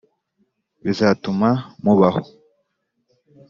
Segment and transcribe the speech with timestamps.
[0.83, 1.49] bizatuma
[1.83, 2.21] mubaho.